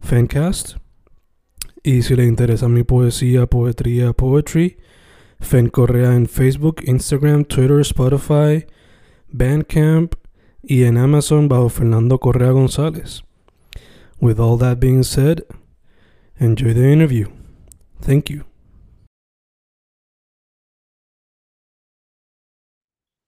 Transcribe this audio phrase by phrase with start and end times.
[0.00, 0.76] Fancast.
[1.82, 4.78] Y si le interesa mi poesía, poetría, poetry,
[5.40, 8.66] Fen Correa en Facebook, Instagram, Twitter, Spotify,
[9.28, 10.14] Bandcamp
[10.62, 13.22] y en Amazon bajo Fernando Correa González.
[14.20, 15.44] With all that being said,
[16.38, 17.28] enjoy the interview.
[18.00, 18.44] Thank you.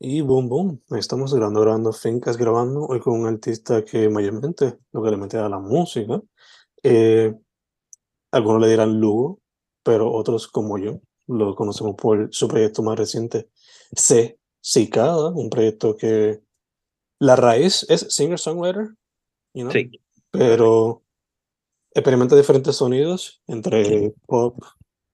[0.03, 1.93] Y boom, boom, estamos grabando, grabando
[2.39, 6.23] grabando hoy con un artista que mayormente lo que le mete a la música.
[6.83, 7.35] Eh,
[8.33, 9.41] algunos le dirán Lugo,
[9.83, 13.49] pero otros como yo lo conocemos por su proyecto más reciente,
[13.93, 14.39] C.
[14.63, 16.43] Cicada, un proyecto que
[17.19, 18.95] la raíz es singer-songwriter,
[19.55, 19.73] you know?
[19.73, 19.91] Sí,
[20.31, 21.03] pero
[21.93, 24.59] experimenta diferentes sonidos entre pop,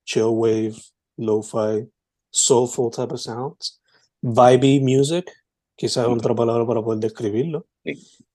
[0.05, 0.75] chill wave,
[1.15, 1.89] lo-fi,
[2.29, 3.81] soulful type of sounds,
[4.21, 5.31] vibey music,
[5.75, 7.65] quizás otra palabra para poder describirlo.
[7.83, 7.93] Sí.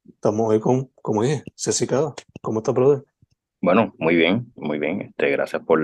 [0.08, 2.14] Estamos hoy con, como dije, Cecicada.
[2.40, 3.04] ¿Cómo está, brother?
[3.62, 5.00] Bueno, muy bien, muy bien.
[5.00, 5.80] Este, gracias por,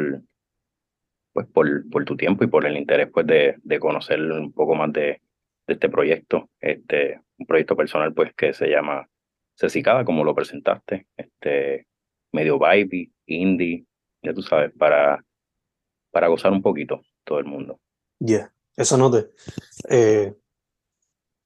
[1.33, 4.75] pues, por, por tu tiempo y por el interés pues, de, de conocer un poco
[4.75, 5.23] más de,
[5.67, 6.51] de este proyecto.
[6.61, 9.09] Este, un proyecto personal pues, que se llama
[9.55, 11.07] Cecicada, como lo presentaste.
[11.17, 11.87] Este,
[12.33, 13.87] medio vibey, indie,
[14.23, 15.25] ya tú sabes, para,
[16.11, 17.81] para gozar un poquito todo el mundo.
[18.19, 19.31] Yeah, eso noté.
[19.89, 20.35] Eh,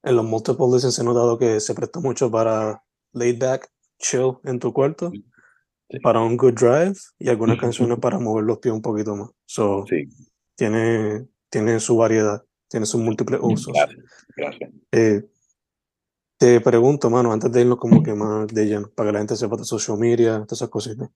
[0.01, 2.83] en los multiple listens he notado que se presta mucho para
[3.13, 5.11] laid back, chill en tu cuarto,
[5.93, 5.99] Sí.
[5.99, 9.29] para un good drive y algunas canciones para mover los pies un poquito más.
[9.45, 10.05] So, Sí,
[10.55, 13.71] tiene, tiene su variedad, tiene sus múltiples usos.
[13.73, 14.71] gracias, gracias.
[14.91, 15.21] Eh,
[16.39, 19.35] te pregunto, mano, antes de irnos como que más de lleno, para que la gente
[19.35, 21.09] sepa de social media, todas esas cositas.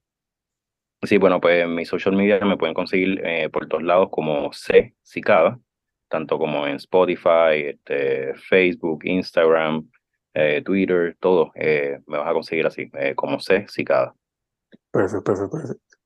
[1.04, 4.52] Sí, bueno, pues en mis social media me pueden conseguir eh, por todos lados como
[4.54, 5.60] C Cicada,
[6.08, 9.90] tanto como en Spotify, este, Facebook, Instagram,
[10.34, 11.52] eh, Twitter, todo.
[11.56, 14.14] eh, me vas a conseguir así, como C Cicada.
[14.98, 15.98] Perfecto, perfecto, perfecto.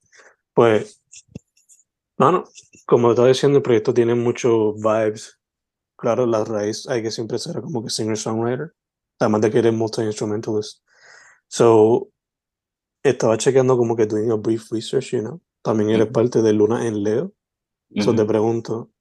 [0.53, 1.02] Pues,
[2.18, 2.44] mano,
[2.85, 5.40] como estaba diciendo, el proyecto tiene muchos vibes.
[5.96, 8.74] Claro, la raíz hay que siempre ser como que singer-songwriter,
[9.18, 10.84] además de que eres multi-instrumentalist.
[11.47, 12.09] So,
[13.02, 15.41] estaba chequeando como que doing a brief research, you know.
[15.62, 17.31] También eres parte de Luna en Leo.
[17.97, 18.91] So, te pregunto,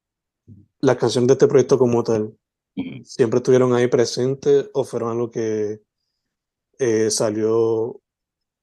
[0.79, 2.33] ¿las canciones de este proyecto como tal
[3.03, 5.81] siempre estuvieron ahí presentes o fueron algo que
[6.79, 8.00] eh, salió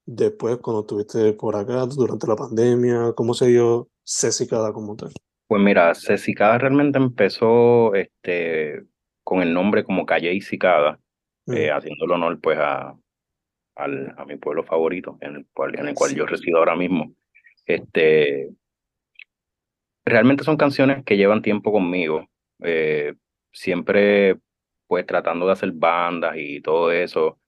[0.09, 3.13] después cuando estuviste por acá durante la pandemia?
[3.15, 5.11] ¿Cómo se dio Cecicada como tal?
[5.47, 8.83] Pues mira, C Cicada realmente empezó este,
[9.23, 10.99] con el nombre como Calle y Cicada,
[11.47, 12.95] eh, Mm, haciéndole honor pues a,
[13.75, 17.13] al, a mi pueblo favorito, en el cual, en el cual yo resido ahora mismo.
[17.65, 18.49] Este,
[20.05, 22.27] realmente son canciones que llevan tiempo conmigo,
[22.63, 23.15] eh,
[23.51, 24.37] siempre
[24.87, 27.38] pues tratando de hacer bandas y todo eso,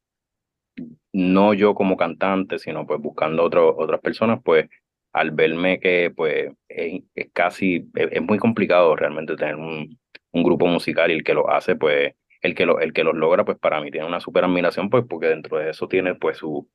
[1.13, 4.69] no yo como cantante, sino pues buscando otro, otras personas, pues
[5.13, 9.99] al verme que pues es, es casi, es, muy complicado realmente tener un,
[10.31, 13.15] un grupo musical y el que lo hace, pues el que lo, el que los
[13.15, 16.37] logra, pues para mí tiene una super admiración, pues porque dentro de eso tiene pues
[16.37, 16.69] su,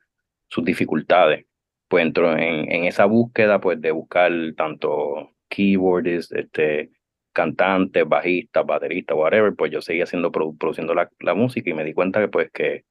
[0.48, 1.46] sus dificultades.
[1.88, 6.91] Pues entro en, en esa búsqueda pues de buscar tanto keyboards, este,
[7.32, 11.84] cantantes, bajistas, bateristas, whatever, pues yo seguía haciendo, produ- produciendo la, la música y me
[11.84, 12.84] di cuenta que pues que,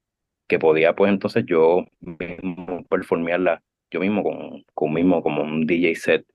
[0.47, 3.61] que podía pues entonces yo mismo performearla
[3.91, 6.25] yo mismo con, con mismo como un DJ set.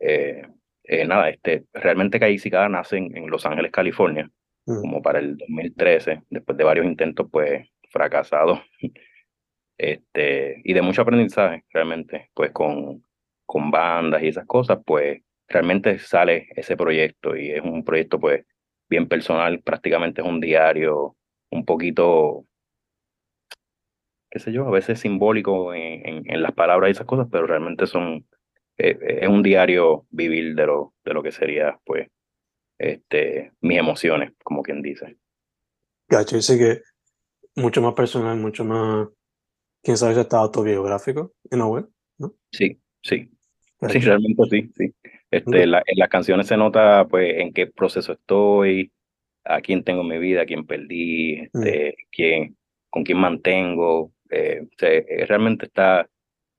[0.00, 0.42] Eh,
[0.84, 4.30] eh, nada, este, realmente Calle Cicada nace en, en Los Ángeles, California,
[4.66, 8.60] mm, como para el 2013, después de varios intentos pues fracasados
[9.78, 13.02] este, y de mucho aprendizaje realmente, pues con,
[13.44, 18.44] con bandas y esas cosas, pues realmente sale ese proyecto y es un proyecto pues
[18.88, 21.16] bien personal, prácticamente es un diario
[21.50, 22.44] un poquito
[24.30, 27.86] qué sé yo, a veces simbólico en, en, las palabras y esas cosas, pero realmente
[27.86, 28.26] son,
[28.78, 32.08] eh, es un diario vivir de lo, de lo que sería, pues,
[32.78, 35.16] este, mis emociones, como quien dice.
[36.08, 36.82] Gacho, dice que
[37.60, 39.08] mucho más personal, mucho más,
[39.82, 41.88] quién sabe si está autobiográfico, en la web,
[42.18, 42.34] ¿no?
[42.50, 43.30] Sí, sí.
[43.88, 44.94] Sí, realmente sí, sí.
[45.30, 48.90] Este, en las canciones se nota pues en qué proceso estoy,
[49.44, 51.62] a quién tengo en mi vida, a quién perdí, mm.
[51.62, 52.56] este, quién,
[52.90, 54.12] con quién mantengo.
[54.30, 56.08] Eh, eh, realmente está,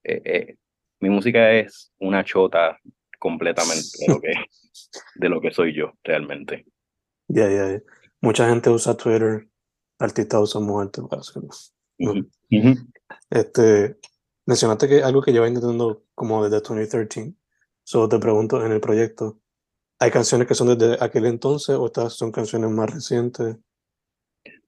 [0.04, 0.56] eh,
[1.00, 2.80] mi música es una chota
[3.19, 4.31] completamente de lo que,
[5.16, 6.66] de lo que soy yo realmente.
[7.28, 7.81] Ya, ya,
[8.22, 9.48] Mucha gente usa Twitter,
[10.00, 11.50] artistas usan muerte para hacerlo.
[13.30, 13.98] Este,
[14.46, 17.34] mencionaste que algo que lleva intentando como desde 2013.
[17.84, 19.40] Solo te pregunto, en el proyecto,
[20.00, 23.58] ¿hay canciones que son desde aquel entonces o estas son canciones más recientes?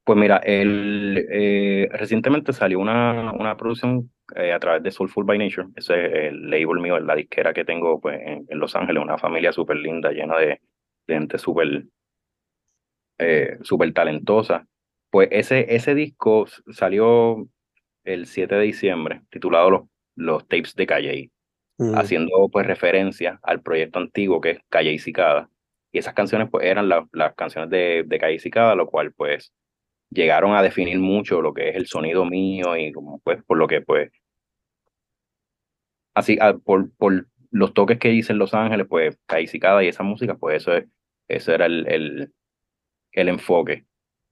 [0.10, 5.38] Pues mira, el, eh, recientemente salió una, una producción eh, a través de Soulful by
[5.38, 5.68] Nature.
[5.76, 9.52] Ese es el label mío, la disquera que tengo pues, en, Los Ángeles, una familia
[9.52, 10.62] súper linda, llena de,
[11.08, 11.84] gente súper
[13.20, 14.66] eh, super talentosa.
[15.12, 17.48] Pues ese, ese disco salió
[18.04, 19.82] el 7 de diciembre, titulado Los,
[20.16, 21.32] los Tapes de Calle,
[21.78, 21.94] mm.
[21.94, 25.52] haciendo pues referencia al proyecto antiguo que es Calle y Cicada.
[25.92, 29.54] Y esas canciones pues eran las canciones de, de Calle y Cicada, lo cual pues
[30.10, 33.68] llegaron a definir mucho lo que es el sonido mío y como pues por lo
[33.68, 34.12] que pues
[36.14, 40.36] así ah, por, por los toques que hice Los Ángeles pues Caicicada y esa música
[40.36, 40.86] pues eso es
[41.28, 42.34] eso era el, el,
[43.12, 43.86] el enfoque.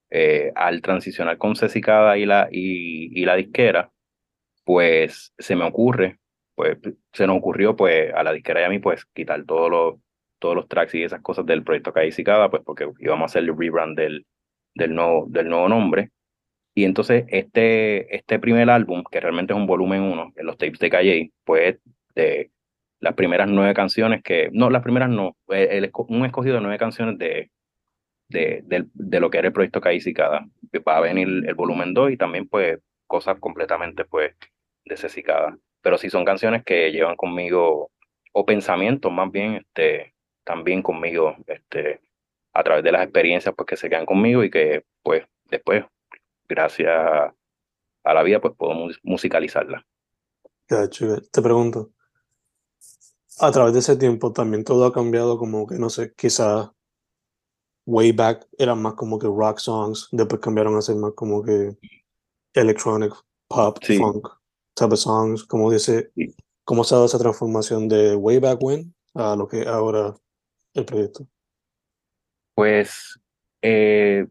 [0.09, 3.91] Eh, al transicionar con Cecicada y la y, y la disquera
[4.63, 6.19] pues se me ocurre
[6.55, 6.77] pues
[7.11, 9.95] se nos ocurrió pues a la disquera y a mí pues quitar todos los
[10.39, 13.57] todos los tracks y esas cosas del proyecto Caicicada pues porque íbamos a hacer el
[13.57, 14.25] rebrand del
[14.77, 16.11] del nuevo, del nuevo nombre.
[16.75, 20.79] Y entonces este, este primer álbum, que realmente es un volumen uno, en los tapes
[20.79, 21.79] de Calle, pues
[22.15, 22.51] de
[22.99, 27.17] las primeras nueve canciones que, no, las primeras no, el, un escogido de nueve canciones
[27.17, 27.51] de,
[28.29, 28.63] de,
[28.93, 30.47] de, lo que era el proyecto Calle y cada.
[30.87, 34.35] Va a venir el volumen 2 y también pues cosas completamente pues
[34.85, 35.55] desesicadas.
[35.81, 37.91] Pero sí son canciones que llevan conmigo,
[38.33, 40.13] o pensamientos más bien, este,
[40.43, 42.01] también conmigo, este,
[42.57, 45.85] a través de las experiencias pues, que se quedan conmigo y que pues después,
[46.49, 48.73] gracias a la vida, pues puedo
[49.03, 49.85] musicalizarla.
[50.67, 51.91] Te pregunto,
[53.39, 56.71] a través de ese tiempo también todo ha cambiado como que, no sé, quizás
[57.85, 61.77] way back eran más como que rock songs, después cambiaron a ser más como que
[62.53, 63.13] electronic,
[63.47, 64.27] pop, funk
[64.73, 66.11] type of songs, como dice,
[66.63, 70.15] ¿cómo se ha dado esa transformación de way back when a lo que ahora
[70.73, 71.27] el proyecto?
[72.57, 73.19] Pues
[73.61, 74.25] eh,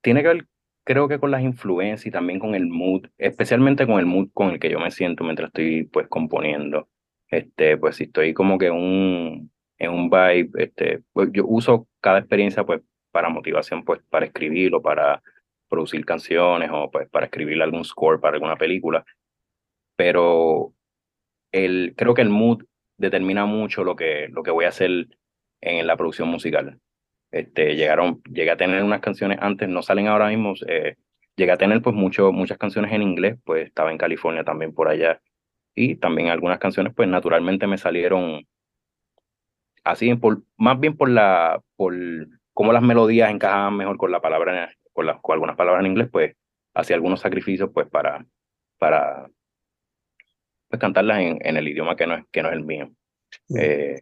[0.00, 0.46] tiene que ver,
[0.84, 4.50] creo que con las influencias y también con el mood, especialmente con el mood con
[4.52, 6.88] el que yo me siento mientras estoy pues componiendo.
[7.30, 12.20] Este, pues si estoy como que un, en un vibe, este, pues yo uso cada
[12.20, 12.80] experiencia pues
[13.12, 15.22] para motivación, pues para escribir o para
[15.68, 19.04] producir canciones o pues para escribir algún score para alguna película.
[19.96, 20.74] Pero
[21.52, 22.64] el, creo que el mood
[22.98, 25.08] determina mucho lo que, lo que voy a hacer
[25.60, 26.80] en la producción musical.
[27.30, 30.54] Este, llegaron, llegué a tener unas canciones antes, no salen ahora mismo.
[30.66, 30.96] Eh,
[31.36, 34.88] llegué a tener pues mucho, muchas canciones en inglés, pues estaba en California también por
[34.88, 35.20] allá.
[35.74, 38.46] Y también algunas canciones pues naturalmente me salieron
[39.84, 41.94] así, por, más bien por la, por
[42.52, 46.08] cómo las melodías encajaban mejor con la palabra, con, la, con algunas palabras en inglés,
[46.10, 46.34] pues
[46.74, 48.26] hacía algunos sacrificios pues para,
[48.78, 49.28] para
[50.68, 52.90] pues, cantarlas en, en el idioma que no es, que no es el mío.
[53.56, 54.00] Eh,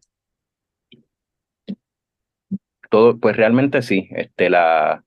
[2.91, 5.05] todo, pues realmente sí, este, la,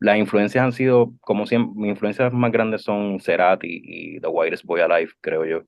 [0.00, 4.64] las influencias han sido, como siempre, mis influencias más grandes son Cerati y The Whitest
[4.64, 5.62] Boy Alive, creo yo.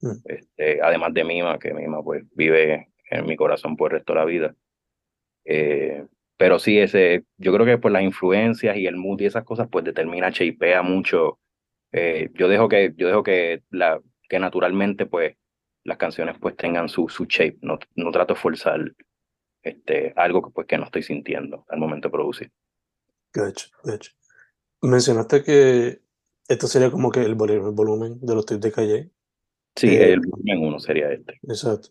[0.00, 0.16] Mm.
[0.24, 4.18] Este, además de Mima, que Mima pues vive en mi corazón por el resto de
[4.18, 4.54] la vida.
[5.44, 6.06] Eh,
[6.36, 9.68] pero sí, ese, yo creo que pues las influencias y el mood y esas cosas
[9.70, 11.38] pues determina, shapea mucho.
[11.92, 15.36] Eh, yo dejo que, yo dejo que, la, que naturalmente pues
[15.84, 18.80] las canciones pues tengan su, su shape, no, no trato de forzar
[19.62, 22.52] este, algo que, pues, que no estoy sintiendo al momento de producir.
[23.32, 24.10] Gotcha, gotcha.
[24.82, 26.00] Mencionaste que
[26.48, 29.10] esto sería como que el volumen de los tips de Calle.
[29.76, 31.38] Sí, eh, el volumen uno sería este.
[31.44, 31.88] Exacto.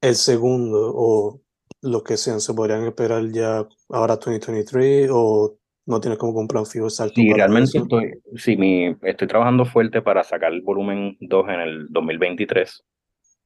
[0.00, 1.40] El segundo, o
[1.82, 6.66] lo que sean, ¿se podrían esperar ya ahora 2023 o no tienes como un plan
[6.66, 7.14] fijo exacto?
[7.16, 11.86] Sí, realmente estoy, sí, mi, estoy trabajando fuerte para sacar el volumen 2 en el
[11.90, 12.84] 2023.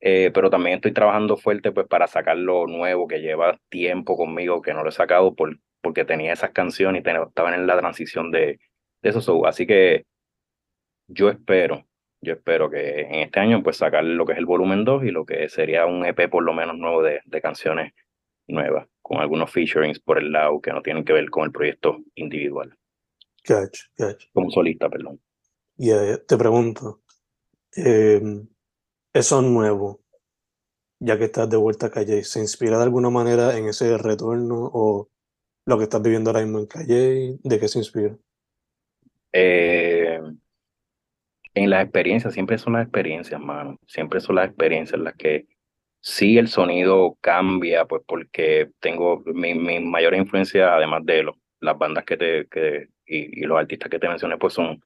[0.00, 4.62] Eh, pero también estoy trabajando fuerte pues para sacar lo nuevo que lleva tiempo conmigo,
[4.62, 8.30] que no lo he sacado por, porque tenía esas canciones y estaba en la transición
[8.30, 8.58] de,
[9.02, 9.46] de eso.
[9.46, 10.06] Así que
[11.06, 11.84] yo espero,
[12.22, 15.10] yo espero que en este año pues sacar lo que es el volumen 2 y
[15.10, 17.92] lo que sería un EP por lo menos nuevo de, de canciones
[18.46, 21.98] nuevas, con algunos featurings por el lado que no tienen que ver con el proyecto
[22.14, 22.76] individual.
[23.46, 24.28] Gotcha, gotcha.
[24.32, 25.20] Como solista, perdón.
[25.76, 25.90] Y
[26.26, 27.02] te pregunto,
[27.76, 28.20] eh,
[29.12, 30.00] eso nuevo,
[31.00, 34.70] ya que estás de vuelta a Calle, ¿se inspira de alguna manera en ese retorno
[34.72, 35.08] o
[35.66, 37.38] lo que estás viviendo ahora mismo en Calle?
[37.42, 38.16] ¿De qué se inspira?
[39.32, 40.20] Eh,
[41.54, 43.76] en las experiencias, siempre son las experiencias, mano.
[43.86, 45.46] Siempre son las experiencias las que
[46.00, 51.76] sí el sonido cambia, pues porque tengo mi, mi mayor influencia, además de los, las
[51.78, 54.82] bandas que te, que, y, y, los artistas que te mencioné, pues son,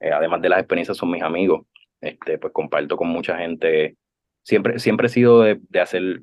[0.00, 1.66] eh, además de las experiencias, son mis amigos.
[2.00, 3.96] Este, pues comparto con mucha gente.
[4.42, 6.20] Siempre, siempre he sido de, de hacer,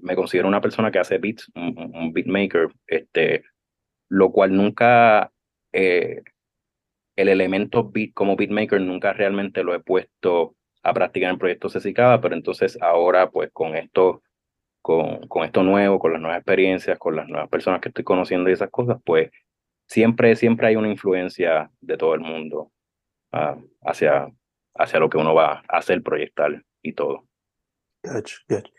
[0.00, 3.44] me considero una persona que hace beats, un, un beatmaker, este,
[4.08, 5.32] lo cual nunca
[5.72, 6.22] eh,
[7.16, 12.20] el elemento beat como beatmaker nunca realmente lo he puesto a practicar en proyectos Cicada,
[12.20, 14.22] pero entonces ahora pues con esto,
[14.80, 18.50] con, con esto nuevo, con las nuevas experiencias, con las nuevas personas que estoy conociendo
[18.50, 19.30] y esas cosas, pues
[19.86, 22.72] siempre, siempre hay una influencia de todo el mundo
[23.32, 24.28] uh, hacia,
[24.74, 27.26] hacia lo que uno va a hacer, proyectar y todo.
[28.02, 28.70] Gotcha, gotcha.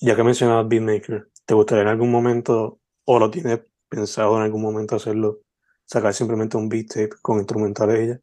[0.00, 4.62] Ya que mencionabas beatmaker, ¿te gustaría en algún momento, o lo tienes pensado en algún
[4.62, 5.40] momento hacerlo,
[5.84, 8.20] sacar simplemente un beat tape con instrumentales ella?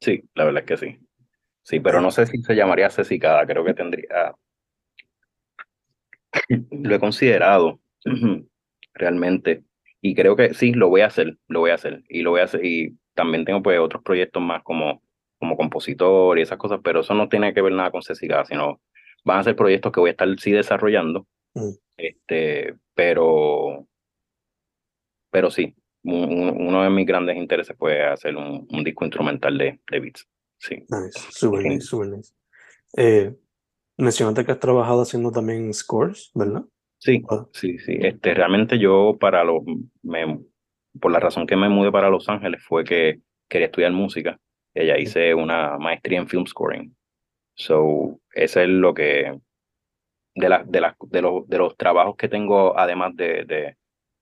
[0.00, 0.98] Sí, la verdad es que sí.
[1.62, 4.34] Sí, pero no sé si se llamaría Cecicada, creo que tendría...
[6.70, 7.80] lo he considerado
[8.94, 9.64] realmente
[10.02, 12.42] y creo que sí, lo voy a hacer, lo voy a hacer y lo voy
[12.42, 15.02] a hacer y también tengo pues otros proyectos más como,
[15.44, 18.80] como compositor y esas cosas, pero eso no tiene que ver nada con Cecicada, sino
[19.24, 21.70] van a ser proyectos que voy a estar sí desarrollando, mm.
[21.98, 23.86] este, pero,
[25.30, 30.00] pero sí, uno de mis grandes intereses fue hacer un, un disco instrumental de, de
[30.00, 30.26] beats.
[30.58, 30.76] Sí.
[30.88, 32.32] Nice, super nice, super nice.
[32.96, 33.34] Eh,
[33.98, 36.64] mencionaste que has trabajado haciendo también scores, ¿verdad?
[36.98, 37.46] Sí, ah.
[37.52, 37.98] sí, sí.
[38.00, 39.62] Este, realmente yo para los,
[40.02, 40.40] me,
[40.98, 44.38] por la razón que me mudé para Los Ángeles fue que quería estudiar música.
[44.74, 46.96] Ella hice una maestría en film scoring.
[47.54, 49.38] So, ese es lo que,
[50.34, 53.76] de, la, de, la, de, los, de los trabajos que tengo, además de, de,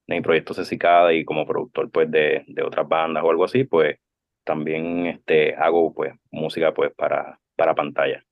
[0.07, 3.65] de mi proyecto Cecicada y como productor pues de, de otras bandas o algo así,
[3.65, 3.99] pues
[4.45, 8.23] también este, hago pues música pues para, para pantalla.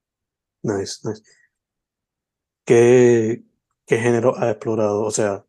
[0.62, 1.22] Nice, nice.
[2.66, 3.42] ¿Qué,
[3.86, 5.02] ¿Qué género has explorado?
[5.02, 5.44] O sea,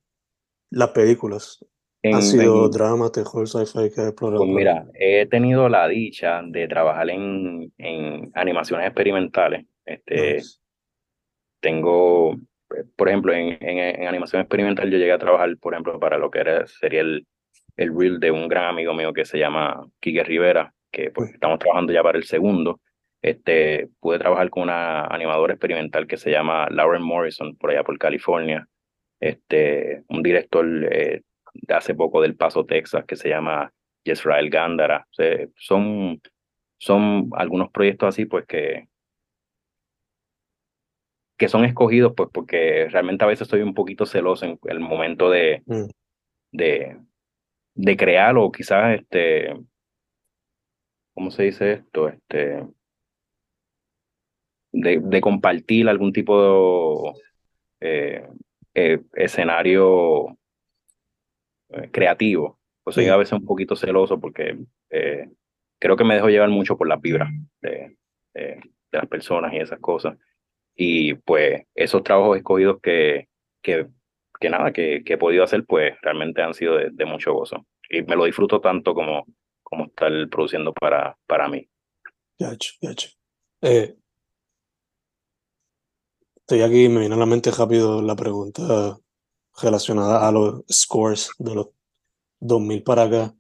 [0.70, 1.66] las películas.
[2.04, 4.44] ¿Han sido drama, terror, sci-fi que has explorado?
[4.44, 9.66] Pues mira, he tenido la dicha de trabajar en, en animaciones experimentales.
[9.86, 10.42] Este,
[11.60, 12.38] Tengo,
[12.96, 16.32] por ejemplo, en, en, en, animación experimental yo llegué a trabajar, por ejemplo, para lo
[16.32, 17.28] que era, sería el,
[17.78, 21.60] el reel de un gran amigo mío que se llama Quique Rivera, que pues estamos
[21.60, 22.80] trabajando ya para el segundo.
[23.22, 27.98] Este, pude trabajar con una animadora experimental que se llama Lauren Morrison, por allá por
[28.00, 28.68] California.
[29.20, 31.22] Este, un director eh,
[31.54, 35.08] de hace poco del Paso, Texas, que se llama Yesrael Gándara.
[35.56, 36.22] son,
[36.78, 38.88] son algunos proyectos así, pues que,
[41.38, 45.30] que son escogidos, pues porque realmente a veces estoy un poquito celoso en el momento
[45.30, 45.90] de, mm.
[46.52, 46.98] de,
[47.76, 49.56] de crear o quizás este,
[51.14, 52.10] ¿cómo se dice esto?
[52.10, 52.66] Este,
[54.72, 57.14] de, de compartir algún tipo
[57.80, 58.28] de eh,
[58.74, 60.38] eh, escenario
[61.92, 62.60] creativo.
[62.84, 64.58] Pues soy a veces un poquito celoso porque
[65.80, 67.30] creo que me dejo llevar mucho por las vibras
[67.62, 67.96] de,
[68.34, 68.60] de,
[68.92, 70.18] las personas y esas cosas.
[70.76, 73.28] Y pues esos trabajos escogidos que,
[73.62, 73.88] que
[74.42, 77.66] que nada, que, que, he podido hacer, pues realmente han sido de, mucho gozo.
[77.88, 79.26] Y me lo disfruto tanto como,
[79.62, 81.70] como estar produciendo para, para mí.
[82.40, 83.10] Gacho, gacho.
[83.62, 83.96] Eh,
[86.38, 88.98] estoy aquí, me viene a la mente rápido la pregunta
[89.60, 91.70] relacionada a los scores de los
[92.40, 93.36] 2000 para acá,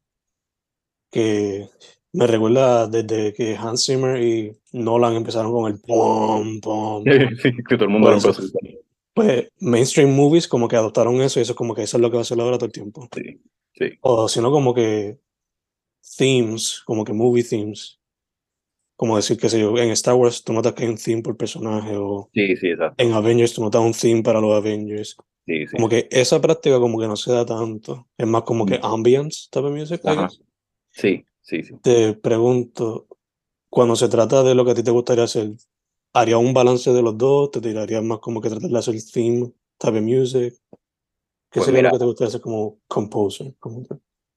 [1.12, 1.70] que
[2.13, 7.03] me recuerda desde que Hans Zimmer y Nolan empezaron con el pom, pom.
[7.41, 8.41] Sí, que todo el mundo lo empezó
[9.13, 12.15] pues mainstream movies como que adoptaron eso y eso como que eso es lo que
[12.15, 13.08] va a hacer ahora todo el tiempo.
[13.13, 13.41] Sí,
[13.74, 13.86] sí.
[14.01, 15.20] O sino como que
[16.18, 18.00] themes, como que movie themes.
[19.01, 21.36] Como decir, qué sé yo, en Star Wars tú notas que hay un theme por
[21.36, 23.03] personaje o sí, sí, exacto.
[23.03, 25.17] en Avengers tú notas un theme para los Avengers.
[25.48, 25.75] Sí, sí.
[25.75, 28.08] Como que esa práctica como que no se da tanto.
[28.15, 28.86] Es más como que mm.
[28.86, 30.01] ambience type of music.
[30.91, 31.74] Sí, sí, sí.
[31.81, 33.08] Te pregunto,
[33.72, 35.50] cuando se trata de lo que a ti te gustaría hacer,
[36.13, 39.12] haría un balance de los dos, te tiraría más como que tratar de hacer el
[39.12, 40.53] theme, type of music.
[41.50, 43.55] ¿Qué pues sería lo que te gustaría hacer como composer?
[43.58, 43.84] Como,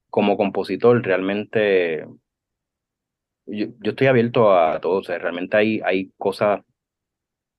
[0.09, 2.07] como compositor, realmente
[3.47, 6.63] yo, yo estoy abierto a todo, o sea, realmente hay, hay cosas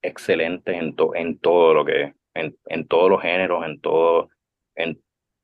[0.02, 4.30] excelentes en, to, en todo lo que, en, en todos los géneros, en todo,
[4.76, 5.02] en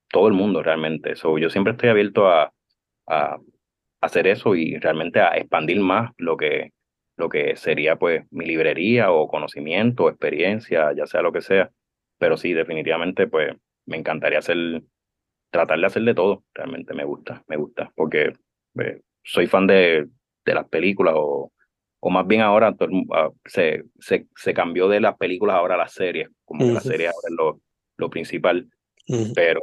[0.09, 1.15] todo el mundo realmente.
[1.15, 2.53] So, yo siempre estoy abierto a,
[3.07, 3.39] a,
[4.01, 6.71] hacer eso y realmente a expandir más lo que,
[7.17, 11.71] lo que sería pues mi librería o conocimiento, o experiencia, ya sea lo que sea.
[12.17, 13.55] Pero sí, definitivamente pues
[13.85, 14.83] me encantaría hacer,
[15.51, 18.33] tratar de hacer de todo, realmente me gusta, me gusta, porque
[18.79, 20.07] eh, soy fan de,
[20.45, 21.51] de las películas o,
[21.99, 22.75] o más bien ahora
[23.13, 26.81] ah, se, se, se cambió de las películas ahora a las series, como que la
[26.81, 27.61] serie ahora es lo,
[27.97, 28.67] lo principal,
[29.35, 29.61] pero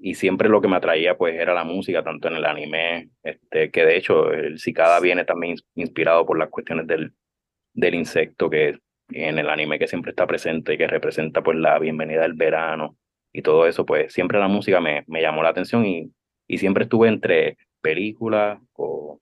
[0.00, 3.70] y siempre lo que me atraía pues era la música, tanto en el anime, este,
[3.70, 7.12] que de hecho el Cicada viene también inspirado por las cuestiones del,
[7.72, 8.78] del insecto que
[9.12, 12.96] en el anime que siempre está presente y que representa pues la bienvenida del verano
[13.32, 16.12] y todo eso, pues siempre la música me, me llamó la atención y,
[16.48, 19.20] y siempre estuve entre películas o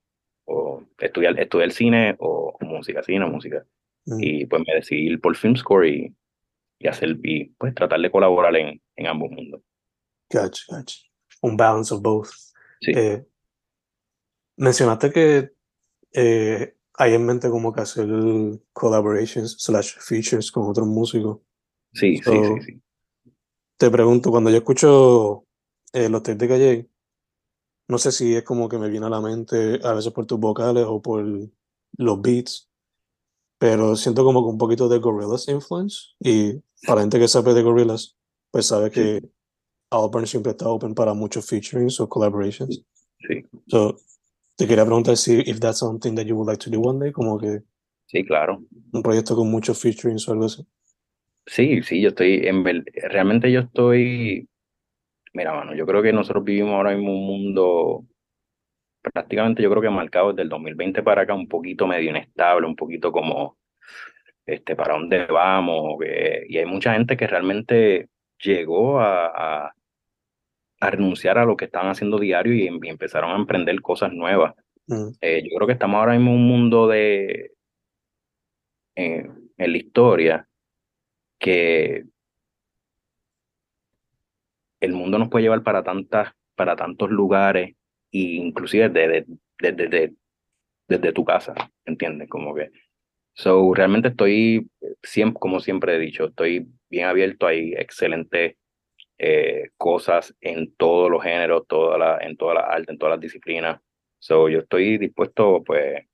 [0.99, 3.65] estudiar, estudiar cine o, música, cine o música.
[4.19, 6.15] Y pues me decidí ir por film score y,
[6.79, 9.61] y hacer y pues tratar de colaborar en, en ambos mundos.
[10.31, 10.97] Gotcha, gotcha.
[11.41, 12.29] Un balance of both.
[12.87, 13.23] Eh,
[14.57, 15.51] mencionaste que
[16.13, 18.07] eh, hay en mente como que hacer
[18.73, 21.39] collaborations slash features con otros músicos.
[21.93, 22.81] Sí, sí, sí, sí.
[23.77, 25.45] Te pregunto, cuando yo escucho
[25.93, 26.89] eh, los tapes de Calle,
[27.89, 30.39] no sé si es como que me viene a la mente a veces por tus
[30.39, 31.25] vocales o por
[31.97, 32.69] los beats,
[33.57, 36.13] pero siento como que un poquito de Gorillaz influence.
[36.19, 38.15] Y para gente que sabe de Gorillaz,
[38.51, 39.27] pues sabe que
[39.89, 42.85] Auburn siempre está open para muchos featurings o collaborations.
[43.27, 43.43] Sí.
[43.67, 43.97] So,
[44.55, 47.11] te quería preguntar si if that's something that you would like to do one day,
[47.11, 47.63] como que
[48.05, 48.61] sí, claro.
[48.93, 50.63] Un proyecto con muchos featurings o algo así.
[51.47, 52.63] Sí, sí, yo estoy en
[53.09, 54.47] realmente yo estoy
[55.33, 58.05] mira, mano, yo creo que nosotros vivimos ahora mismo un mundo
[59.01, 62.75] prácticamente yo creo que marcado desde el 2020 para acá un poquito medio inestable, un
[62.75, 63.57] poquito como
[64.45, 65.97] este para dónde vamos,
[66.47, 68.09] y hay mucha gente que realmente
[68.39, 69.73] llegó a,
[70.79, 74.55] a renunciar a lo que estaban haciendo diario y, em, empezaron a emprender cosas nuevas.
[74.87, 75.09] Mm.
[75.21, 77.51] Eh, yo creo que estamos ahora mismo en un mundo de,
[78.95, 80.47] eh, en la historia,
[81.39, 82.05] que
[84.79, 87.75] el mundo nos puede llevar para tantas, para tantos lugares,
[88.11, 89.25] e inclusive desde,
[89.59, 90.13] desde,
[90.87, 91.53] desde, tu casa,
[91.85, 92.29] ¿entiendes?
[92.29, 92.71] Como que,
[93.33, 94.69] so, realmente estoy,
[95.03, 98.55] siempre, como siempre he dicho, estoy bien abierto, hay excelentes
[99.17, 103.21] eh, cosas en todos los géneros, toda la, en todas las artes, en todas las
[103.21, 103.81] disciplinas.
[104.19, 106.05] So, yo estoy dispuesto pues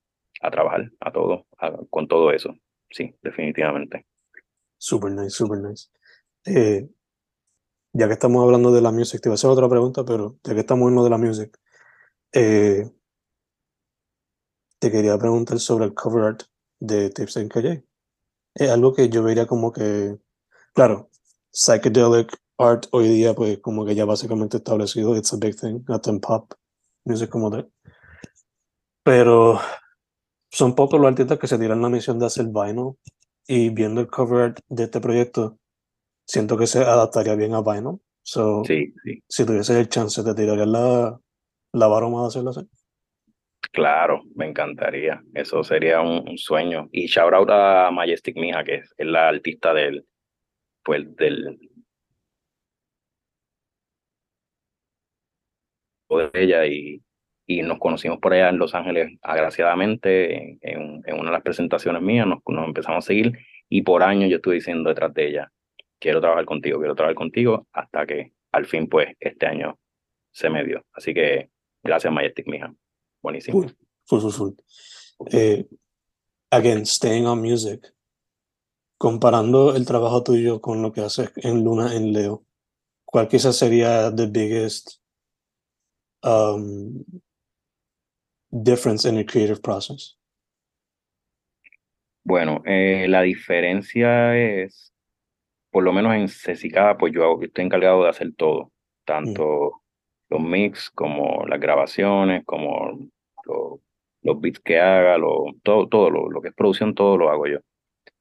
[0.42, 1.48] a trabajar a todo,
[1.90, 2.56] con todo eso.
[2.90, 4.06] Sí, definitivamente.
[4.78, 5.90] Super nice, super nice.
[6.46, 6.88] Eh,
[7.96, 10.54] ya que estamos hablando de la music, te iba a hacer otra pregunta, pero ya
[10.54, 11.58] que estamos en lo de la music,
[12.34, 12.92] eh,
[14.80, 16.44] te quería preguntar sobre el cover art
[16.80, 17.86] de Tips en Calle.
[18.54, 20.18] Es algo que yo vería como que,
[20.74, 21.10] claro,
[21.52, 26.06] psychedelic art hoy día, pues como que ya básicamente establecido, it's a big thing, not
[26.08, 26.54] in pop
[27.06, 27.72] music como tal.
[29.04, 29.60] Pero
[30.52, 32.98] son pocos los artistas que se tiran la misión de hacer vinyl
[33.48, 35.58] y viendo el cover art de este proyecto,
[36.26, 38.00] siento que se adaptaría bien a vinyl.
[38.22, 39.24] So, sí, sí.
[39.28, 41.20] Si tuviese el chance, ¿te tirarías la,
[41.74, 42.68] la baroma de hacerlo así?
[43.72, 45.22] Claro, me encantaría.
[45.34, 46.90] Eso sería un, sueño.
[46.92, 50.06] Y shout out a Majestic Mija, que es, es la artista del,
[50.84, 51.60] pues, del,
[56.10, 57.02] de ella y,
[57.46, 62.02] y nos conocimos por allá en Los Ángeles, agraciadamente, en, en una de las presentaciones
[62.02, 63.34] mías, nos, nos, empezamos a seguir
[63.70, 65.52] y por años yo estuve diciendo detrás de ella,
[66.00, 69.78] quiero trabajar contigo, quiero trabajar contigo, hasta que al fin, pues, este año
[70.32, 70.86] se me dio.
[70.94, 71.50] Así que
[71.84, 72.74] gracias, Majestic, mija.
[73.22, 73.66] Buenísimo.
[75.32, 75.66] Eh,
[76.52, 77.94] again, staying on music.
[78.98, 82.46] Comparando el trabajo tuyo con lo que haces en Luna en Leo,
[83.04, 85.02] ¿cuál quizás sería the biggest
[86.24, 87.04] um,
[88.50, 90.18] difference in the creative process?
[92.24, 94.95] Bueno, eh, la diferencia es,
[95.76, 98.72] por lo menos en Cecicada, pues yo estoy encargado de hacer todo,
[99.04, 99.44] tanto
[100.30, 100.34] mm.
[100.34, 102.98] los mix como las grabaciones, como
[104.22, 107.48] los beats que haga, lo, todo, todo lo, lo, que es producción, todo lo hago
[107.48, 107.60] yo.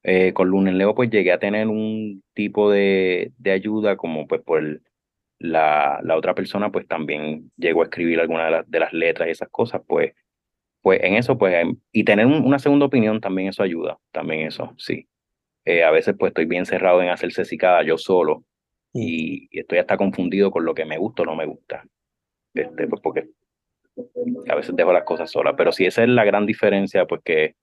[0.03, 4.41] Eh, con Lunes Leo, pues llegué a tener un tipo de, de ayuda como pues
[4.41, 4.81] por el,
[5.39, 9.29] la, la otra persona pues también llegó a escribir alguna de, las de las letras
[9.29, 10.11] y esas cosas, pues,
[10.81, 11.55] pues en eso, pues,
[11.93, 15.07] y tener una segunda opinión también eso ayuda, también eso, sí.
[15.65, 18.45] Eh, a veces pues estoy bien cerrado en hacerse cicada yo solo
[18.93, 21.83] y, estoy hasta confundido con lo que me gusta o no me gusta.
[22.53, 23.27] Este, pues porque
[24.47, 27.55] a veces dejo las cosas solas, pero sí esa es la gran diferencia, pues que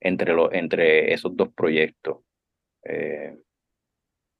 [0.00, 2.18] entre, lo, entre esos dos proyectos.
[2.84, 3.36] Eh,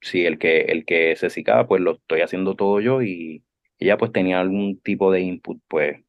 [0.00, 3.42] sí, el que, el que se sicaba, pues lo estoy haciendo todo yo y
[3.78, 6.00] ella pues tenía algún tipo de input, pues,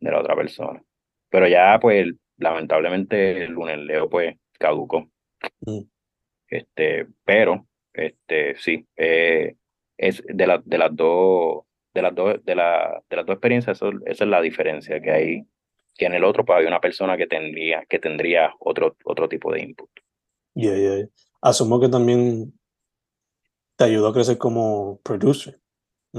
[0.00, 0.82] de la otra persona.
[1.30, 5.08] Pero ya, pues, lamentablemente el lunes Leo, pues, caducó.
[5.60, 5.82] Mm.
[6.50, 9.54] Este, pero, este, sí, eh,
[9.96, 11.62] es de, la, de las dos,
[11.94, 15.10] de las dos, de, la, de las dos experiencias, eso, esa es la diferencia que
[15.10, 15.46] hay,
[15.96, 19.52] que en el otro pues hay una persona que tendría, que tendría otro, otro tipo
[19.52, 19.90] de input.
[20.54, 21.06] Yeah, yeah.
[21.42, 22.52] Asumo que también
[23.76, 25.60] te ayudó a crecer como producer.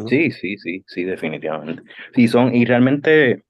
[0.08, 1.84] Sí, sí, sí, sí, definitivamente.
[2.16, 3.44] Sí, son, y realmente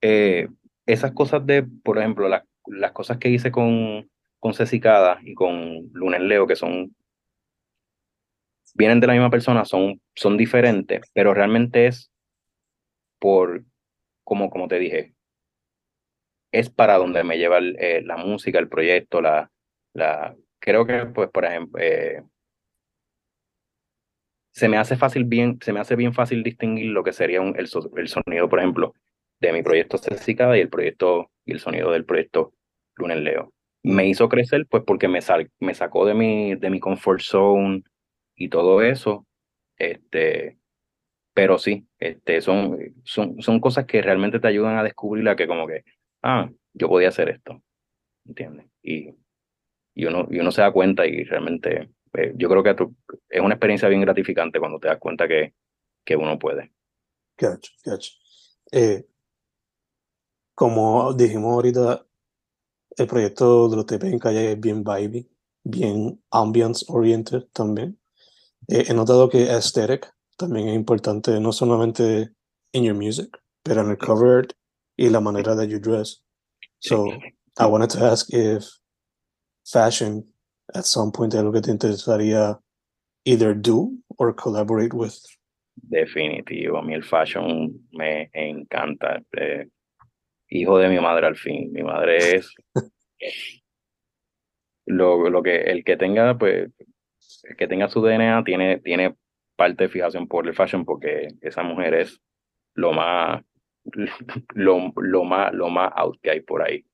[0.00, 0.48] eh,
[0.86, 4.08] esas cosas de, por ejemplo, las, las cosas que hice con,
[4.44, 6.94] con Cecicada y con Lunes Leo, que son
[8.74, 12.12] vienen de la misma persona, son, son diferentes, pero realmente es
[13.18, 13.64] por,
[14.22, 15.14] como, como te dije,
[16.52, 19.50] es para donde me lleva eh, la música, el proyecto, la,
[19.94, 22.22] la, creo que, pues, por ejemplo, eh,
[24.52, 27.54] se me hace fácil bien, se me hace bien fácil distinguir lo que sería el,
[27.96, 28.92] el, sonido, por ejemplo,
[29.40, 32.52] de mi proyecto Cecicada y el proyecto y el sonido del proyecto
[32.96, 33.53] Lunes Leo.
[33.84, 37.84] Me hizo crecer, pues, porque me, sal, me sacó de mi, de mi comfort zone,
[38.36, 39.26] y todo eso.
[39.76, 40.58] Este,
[41.32, 45.46] pero sí, este, son, son, son cosas que realmente te ayudan a descubrir la que
[45.46, 45.84] como que,
[46.22, 47.62] ah, yo podía hacer esto,
[48.24, 48.66] ¿entiendes?
[48.82, 49.14] Y,
[49.94, 52.76] y, uno, y uno se da cuenta y realmente eh, yo creo que
[53.28, 55.54] es una experiencia bien gratificante cuando te das cuenta que,
[56.04, 56.72] que uno puede.
[57.38, 58.12] Gotcha, gotcha.
[58.70, 59.04] Eh,
[60.54, 62.06] como dijimos ahorita,
[62.96, 65.28] el proyecto de los TP en calle es bien vibey,
[65.64, 67.98] bien ambience oriented también.
[68.68, 72.30] Eh, he notado que aesthetic también es importante, no solamente
[72.72, 73.28] en your music,
[73.62, 74.48] pero en el cover
[74.96, 76.22] y la manera de you dress.
[76.80, 77.06] So,
[77.58, 78.64] I wanted to ask if
[79.64, 80.24] fashion
[80.74, 82.58] at some point es algo que te interesaría
[83.24, 85.14] either do or collaborate with.
[85.76, 89.22] Definitivo, a mí el fashion me encanta.
[89.36, 89.66] Eh,
[90.60, 91.72] hijo de mi madre al fin.
[91.72, 92.54] Mi madre es
[94.86, 96.70] lo, lo que el que tenga, pues
[97.58, 99.14] que tenga su DNA tiene, tiene
[99.56, 102.20] parte de fijación por el fashion porque esa mujer es
[102.74, 103.42] lo más,
[104.54, 106.84] lo, lo más, lo más out que hay por ahí.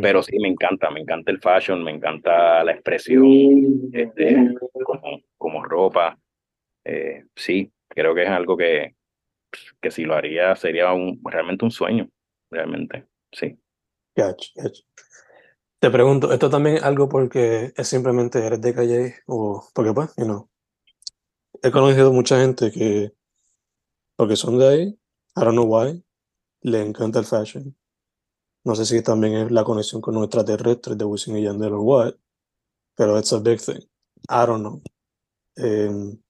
[0.00, 5.64] Pero sí, me encanta, me encanta el fashion, me encanta la expresión este, como, como
[5.64, 6.16] ropa.
[6.84, 8.94] Eh, sí, creo que es algo que,
[9.80, 12.08] que si lo haría sería un, realmente un sueño,
[12.52, 13.58] realmente, sí.
[15.80, 20.10] Te pregunto, ¿esto también es algo porque es simplemente eres de calle o porque pues,
[20.16, 20.48] you know,
[21.62, 23.12] he conocido mucha gente que,
[24.16, 24.82] porque son de ahí,
[25.34, 26.04] I don't know why,
[26.60, 27.76] le encanta el fashion.
[28.64, 31.80] No sé si también es la conexión con los extraterrestres de Wisin y Yandel o
[31.80, 32.14] what,
[32.94, 33.80] pero it's a big thing.
[34.28, 34.80] I don't know.
[35.56, 36.22] Um,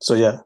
[0.00, 0.44] so yeah.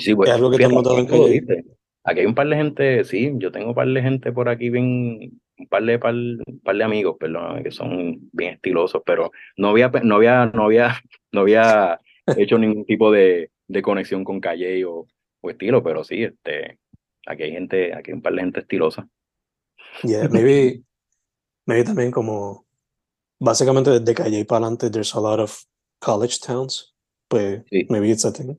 [0.00, 1.75] Sí, bueno, es algo que te notado en calle.
[2.06, 4.70] Aquí hay un par de gente, sí, yo tengo un par de gente por aquí
[4.70, 6.14] bien un par de, par,
[6.62, 11.00] par de amigos, perdón, que son bien estilosos, pero no había, no había, no había,
[11.32, 12.00] no había
[12.36, 15.08] hecho ningún tipo de, de conexión con Calle o,
[15.40, 16.78] o, estilo, pero sí, este,
[17.26, 19.08] aquí hay gente, aquí hay un par de gente estilosa.
[20.04, 20.82] Yeah, maybe,
[21.66, 22.66] maybe también como,
[23.40, 25.58] básicamente desde Calle para adelante, there's a lot of
[25.98, 26.94] college towns,
[27.28, 28.56] pues maybe it's a thing.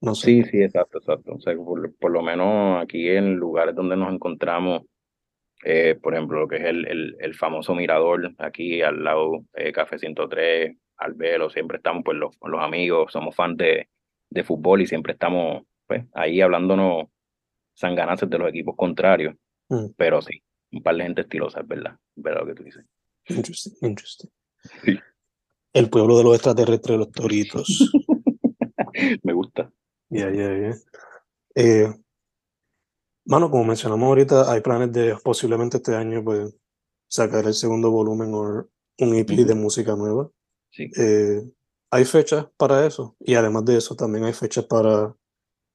[0.00, 0.26] No sé.
[0.26, 1.34] Sí, sí, exacto, exacto.
[1.34, 4.82] O sea, por, por lo menos aquí en lugares donde nos encontramos,
[5.64, 9.72] eh, por ejemplo, lo que es el, el, el, famoso mirador aquí al lado eh,
[9.72, 13.88] Café 103, al velo, siempre estamos pues los, los amigos, somos fans de,
[14.30, 17.08] de fútbol y siempre estamos pues ahí hablándonos
[17.74, 19.34] sanganazos de los equipos contrarios.
[19.68, 19.86] Mm.
[19.96, 22.84] Pero sí, un par de gente estilosa, es verdad, es verdad lo que tú dices.
[23.28, 24.30] Interesting, interesting.
[25.72, 27.92] El pueblo de los extraterrestres, los toritos.
[29.22, 29.70] Me gusta.
[30.10, 30.74] Ya, ya, ya.
[31.54, 31.94] Eh,
[33.30, 36.52] Mano, como mencionamos ahorita, hay planes de posiblemente este año pues
[37.06, 38.68] sacar el segundo volumen o
[38.98, 40.28] un EP de música nueva.
[40.70, 40.90] Sí.
[40.98, 41.40] Eh,
[41.92, 45.14] hay fechas para eso y además de eso también hay fechas para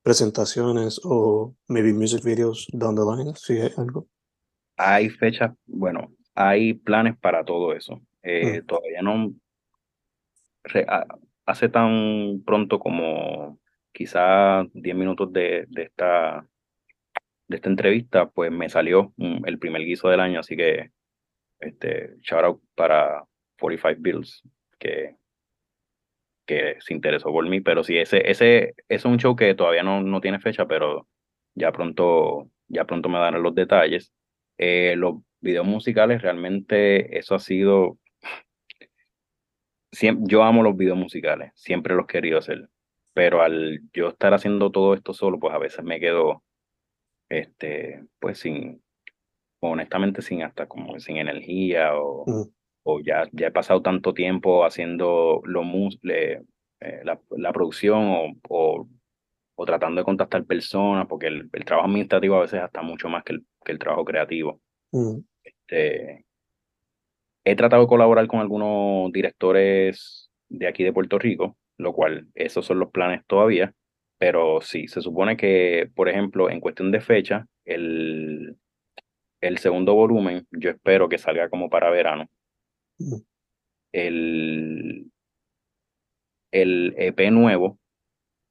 [0.03, 4.05] presentaciones o maybe music videos down the line, si hay algo.
[4.75, 8.01] Hay fechas, bueno, hay planes para todo eso.
[8.21, 8.65] Eh, mm.
[8.65, 9.33] Todavía no
[11.45, 13.59] hace tan pronto como
[13.95, 16.45] quizá 10 minutos de, de esta
[17.47, 20.91] de esta entrevista, pues me salió el primer guiso del año, así que
[21.59, 23.23] este, shout out para
[23.59, 24.41] 45 Bills,
[24.79, 25.15] que,
[26.45, 30.01] que se interesó por mí, pero sí, ese, ese es un show que todavía no,
[30.01, 31.07] no tiene fecha, pero
[31.53, 34.11] ya pronto, ya pronto me darán los detalles.
[34.57, 37.99] Eh, los videos musicales, realmente eso ha sido,
[39.91, 42.69] yo amo los videos musicales, siempre los he querido hacer,
[43.15, 46.43] pero al yo estar haciendo todo esto solo, pues a veces me quedo,
[47.29, 48.83] este, pues sin,
[49.61, 52.25] honestamente sin hasta como sin energía o,
[52.83, 56.41] o ya, ya he pasado tanto tiempo haciendo lo mus eh,
[57.05, 58.87] la, la, producción o, o,
[59.55, 63.23] o, tratando de contactar personas, porque el, el, trabajo administrativo a veces hasta mucho más
[63.23, 64.59] que el, que el trabajo creativo.
[65.41, 66.25] Este,
[67.45, 72.65] he tratado de colaborar con algunos directores de aquí de Puerto Rico, lo cual esos
[72.65, 73.73] son los planes todavía,
[74.17, 78.57] pero sí, se supone que, por ejemplo, en cuestión de fecha, el,
[79.41, 82.29] el segundo volumen, yo espero que salga como para verano.
[82.97, 83.15] Mm.
[83.91, 85.11] El,
[86.51, 87.79] el EP nuevo,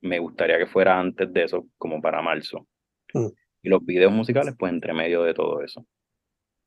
[0.02, 2.66] me gustaría que fuera antes de eso, como para marzo.
[3.14, 3.28] Mm.
[3.62, 5.87] Y los videos musicales, pues entre medio de todo eso.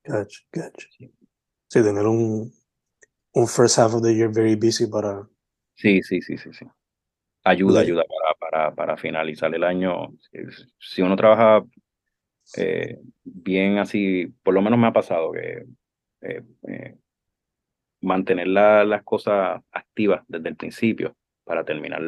[0.03, 0.87] Gotcha, gotcha.
[0.97, 1.13] Sí,
[1.69, 2.51] sí tener un,
[3.33, 5.27] un first half of the year very busy para...
[5.77, 6.65] Sí, sí, sí, sí, sí.
[7.43, 10.13] Ayuda, ayuda para, para, para finalizar el año.
[10.79, 11.63] Si uno trabaja
[12.57, 15.65] eh, bien así, por lo menos me ha pasado que
[16.21, 16.97] eh, eh,
[18.01, 22.01] mantener las cosas activas desde el principio para terminar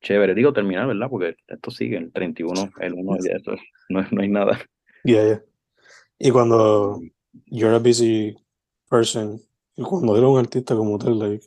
[0.00, 0.34] chévere.
[0.34, 1.08] Digo terminar, ¿verdad?
[1.10, 3.54] Porque esto sigue, el 31, el 1, ya esto,
[3.88, 4.58] no, no hay nada.
[5.04, 5.42] Yeah, yeah.
[6.18, 7.00] Y cuando
[7.46, 8.36] you're a busy
[8.88, 9.40] person,
[9.76, 11.46] y cuando eres un artista como tal, like,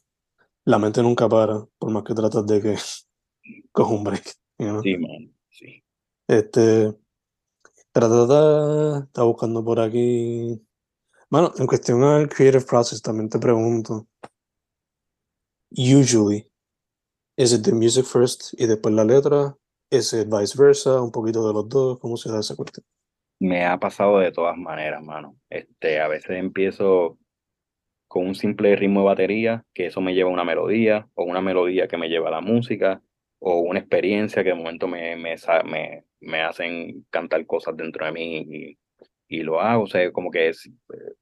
[0.66, 2.76] la mente nunca para, por más que tratas de que
[3.72, 4.24] coja un break.
[4.58, 5.84] Sí, man, sí.
[6.28, 6.96] Este,
[7.94, 10.60] Trata, está buscando por aquí.
[11.30, 14.08] Bueno, en cuestión al creative process, también te pregunto.
[15.70, 16.50] Usually,
[17.38, 19.56] ¿es it the music first y después la letra?
[19.92, 21.04] ¿Es it vice versa?
[21.04, 22.00] ¿Un poquito de los dos?
[22.00, 22.84] ¿Cómo se da esa cuestión?
[23.40, 25.38] Me ha pasado de todas maneras, mano.
[25.48, 27.20] Este, a veces empiezo
[28.14, 31.42] con un simple ritmo de batería, que eso me lleva a una melodía, o una
[31.42, 33.02] melodía que me lleva a la música,
[33.40, 35.34] o una experiencia que de momento me, me,
[35.66, 38.78] me, me hacen cantar cosas dentro de mí y,
[39.28, 39.86] y, lo hago.
[39.86, 41.14] O sea, como que es, eh,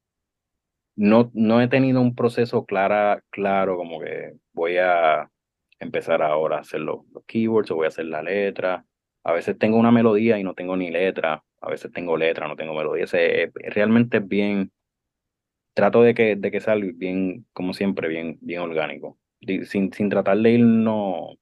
[0.97, 5.31] no, no he tenido un proceso clara, claro, como que voy a
[5.79, 8.85] empezar ahora a hacer los, keywords o voy a hacer la letra.
[9.23, 11.41] A veces tengo una melodía y no tengo ni letra.
[11.61, 13.05] A veces tengo letra, no tengo melodía.
[13.05, 14.73] O realmente es bien,
[15.73, 19.17] trato de que, de que salga bien, como siempre, bien, bien orgánico.
[19.65, 21.37] Sin, sin tratar de no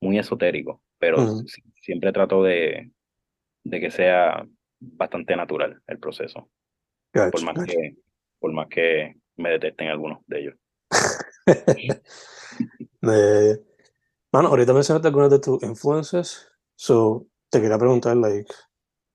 [0.00, 1.18] muy esotérico, pero
[1.80, 2.90] siempre trato de,
[3.64, 4.46] de que sea
[4.80, 6.50] bastante natural el proceso.
[7.12, 7.96] por, más que,
[8.38, 10.54] por más que me detesten algunos de ellos.
[13.02, 13.58] eh,
[14.32, 16.48] mano, ahorita mencionaste algunas de tus influencias.
[16.74, 18.52] So, te quería preguntar, like,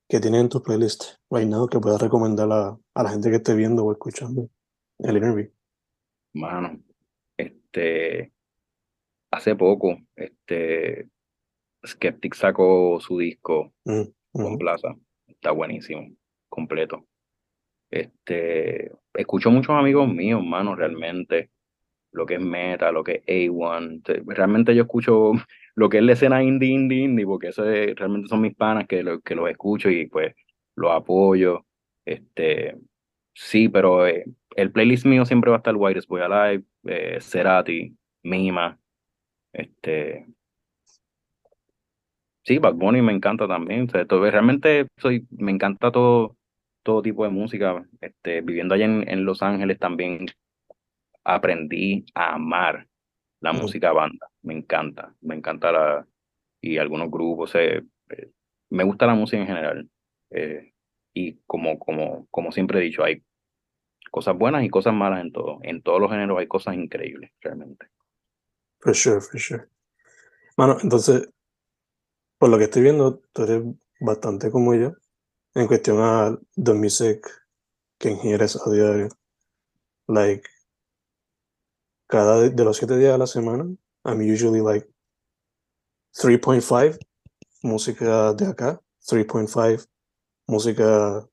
[0.07, 3.37] ¿qué tienes en tu playlist right now que puedas recomendar a, a la gente que
[3.37, 4.49] esté viendo o escuchando
[4.99, 5.49] el interview?
[6.33, 6.79] Mano,
[7.37, 8.33] este,
[9.31, 11.09] hace poco, este,
[11.85, 14.95] Skeptic sacó su disco mm, con Plaza.
[15.27, 16.09] Está buenísimo,
[16.49, 17.05] completo.
[17.91, 21.51] Este, escucho muchos amigos míos, hermano, realmente.
[22.13, 24.23] Lo que es Meta, lo que es A1.
[24.27, 25.33] Realmente yo escucho
[25.75, 29.03] lo que es la escena indie, indie, indie, porque eso realmente son mis panas que,
[29.03, 30.35] lo, que los escucho y pues
[30.75, 31.65] los apoyo.
[32.05, 32.77] Este,
[33.33, 37.95] sí, pero eh, el playlist mío siempre va a estar White Boy Alive, eh, Cerati,
[38.23, 38.79] Mima,
[39.53, 40.25] este,
[42.43, 43.87] sí, Bad Bunny me encanta también.
[43.87, 46.37] realmente soy, me encanta todo,
[46.83, 47.85] todo tipo de música.
[48.01, 50.25] Este, viviendo allá en, en Los Ángeles también
[51.23, 52.87] aprendí a amar
[53.39, 54.29] la música banda.
[54.41, 56.07] Me encanta, me encanta la,
[56.61, 57.53] y algunos grupos.
[57.55, 58.31] Eh, eh,
[58.69, 59.89] me gusta la música en general.
[60.31, 60.73] Eh,
[61.13, 63.23] y como, como, como siempre he dicho, hay
[64.09, 65.59] cosas buenas y cosas malas en todo.
[65.63, 67.87] En todos los géneros hay cosas increíbles, realmente.
[68.79, 69.65] For sure, for sure.
[70.57, 71.29] Bueno, entonces,
[72.37, 73.63] por lo que estoy viendo, tú eres
[73.99, 74.93] bastante como yo
[75.55, 77.27] en cuestión a the music
[77.97, 79.09] que ingieres a diario.
[80.07, 80.47] Like,
[82.13, 83.63] cada de los siete días de la semana,
[84.05, 84.87] I'm usually like
[86.13, 86.99] 3.5
[87.63, 89.87] música de acá, 3.5
[90.47, 91.27] música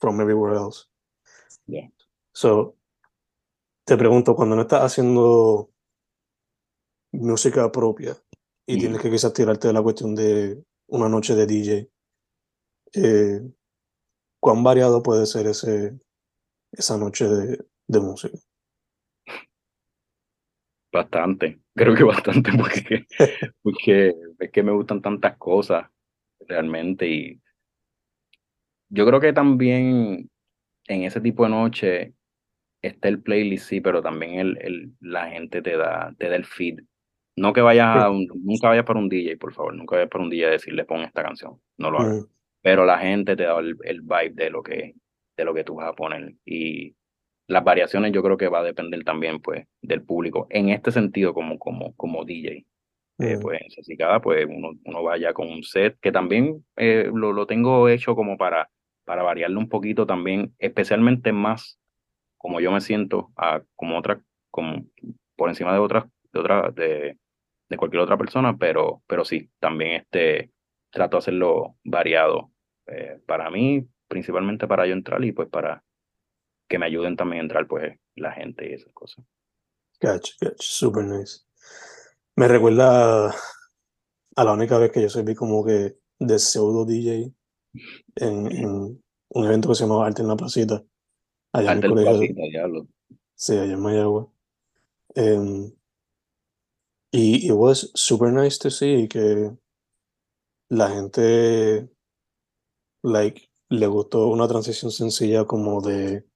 [0.00, 0.88] from everywhere else.
[1.68, 1.90] Yeah.
[2.32, 2.74] So,
[3.84, 5.70] te pregunto, cuando no estás haciendo
[7.12, 8.16] música propia
[8.66, 11.88] y tienes que quizás tirarte de la cuestión de una noche de DJ.
[12.94, 13.42] Eh,
[14.40, 15.96] ¿Cuán variado puede ser ese,
[16.72, 18.36] esa noche de, de música?
[20.96, 23.04] Bastante, creo que bastante, porque,
[23.62, 25.86] porque es que me gustan tantas cosas.
[26.48, 27.06] realmente.
[27.06, 27.40] Y
[28.88, 30.30] yo creo que también
[30.88, 32.14] en ese tipo de noche
[32.80, 36.46] está el playlist, sí, pero también el, el, la gente te da, te da el
[36.46, 36.80] feed.
[37.36, 40.24] No que vayas a un, nunca vayas para un DJ, por favor, nunca vayas para
[40.24, 42.26] un DJ a decirle pon esta canción, no lo hagas.
[42.62, 44.94] Pero la gente te da el, el, vibe de lo que
[45.36, 46.96] de lo que tú vas a poner y
[47.46, 51.34] las variaciones yo creo que va a depender también pues del público en este sentido
[51.34, 52.66] como como como DJ.
[53.18, 57.32] Eh, pues así cada pues uno, uno vaya con un set que también eh, lo,
[57.32, 58.68] lo tengo hecho como para
[59.06, 61.78] para variarlo un poquito también, especialmente más
[62.36, 64.84] como yo me siento, a, como otra, como
[65.36, 67.18] por encima de otras, de otra, de,
[67.68, 70.52] de cualquier otra persona, pero, pero sí, también este,
[70.90, 72.50] trato de hacerlo variado.
[72.86, 75.82] Eh, para mí, principalmente para yo entrar y pues para
[76.68, 79.24] que me ayuden también a entrar pues la gente y esas cosas.
[80.00, 81.40] Gotcha, gotcha, super nice.
[82.36, 83.34] Me recuerda
[84.36, 87.32] a la única vez que yo serví como que de pseudo DJ
[88.16, 90.82] en, en un evento que se llamaba Arte en la Placita.
[91.52, 92.88] Allá en el colegio.
[93.34, 94.30] Sí, allá en Mayagua.
[95.14, 95.72] Um,
[97.10, 99.56] y it was super nice to see que
[100.68, 101.88] la gente
[103.02, 106.26] like le gustó una transición sencilla como de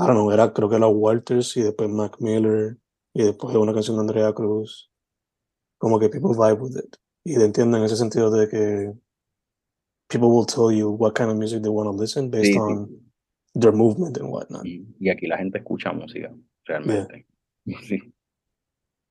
[0.00, 2.78] I don't know, era creo que era Walters y después Mac Miller
[3.12, 4.90] y después una canción de Andrea Cruz
[5.78, 8.92] como que people vibe with it y entienden en ese sentido de que
[10.08, 12.88] people will tell you what kind of music they want to listen based on
[13.54, 14.64] their movement and whatnot.
[14.64, 16.34] Y, y, aquí la gente escucha música,
[16.66, 17.26] realmente.
[17.86, 17.98] Sí.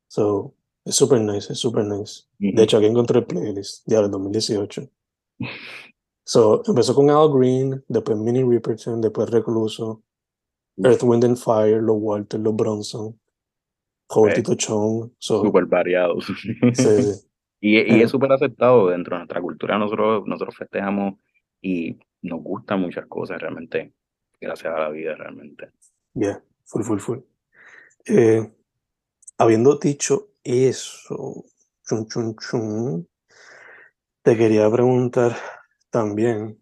[0.10, 2.24] So, es super nice, es super nice.
[2.40, 2.56] Mm -hmm.
[2.56, 4.90] De hecho, aquí encontré el playlist ya del 2018.
[6.26, 10.02] so, empezó con Al Green, después Minnie Riperton, después Recluso,
[10.84, 13.20] Earth, Wind and Fire, los Walter, los Bronson,
[14.10, 15.12] Robertito Chong.
[15.18, 16.26] So, super variados.
[16.26, 16.34] sí,
[16.74, 17.26] sí.
[17.62, 19.78] Y, y es súper aceptado dentro de nuestra cultura.
[19.78, 21.16] Nosotros, nosotros festejamos
[21.62, 23.94] y nos gustan muchas cosas realmente,
[24.40, 25.72] gracias a la vida realmente.
[26.14, 27.20] Yeah, full, full, full.
[28.06, 28.50] Eh,
[29.38, 31.46] habiendo dicho eso,
[31.86, 33.10] chun, chun, chun,
[34.22, 35.36] te quería preguntar
[35.90, 36.62] también,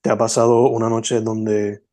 [0.00, 1.84] ¿te ha pasado una noche donde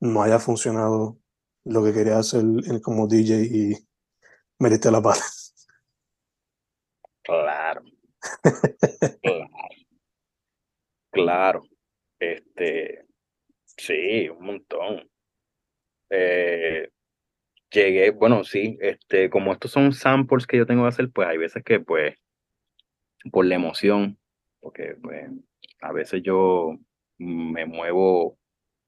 [0.00, 1.18] no haya funcionado
[1.64, 2.44] lo que querías hacer
[2.82, 3.74] como DJ y
[4.58, 5.22] metiste la pata?
[7.22, 7.82] Claro.
[9.22, 9.48] claro.
[11.10, 11.62] Claro.
[12.18, 13.06] Este,
[13.64, 15.08] sí, un montón.
[16.10, 16.90] Eh,
[17.70, 21.38] llegué, bueno, sí, este, como estos son samples que yo tengo que hacer, pues hay
[21.38, 22.16] veces que, pues,
[23.32, 24.18] por la emoción,
[24.60, 25.30] porque, pues,
[25.80, 26.76] a veces yo
[27.18, 28.38] me muevo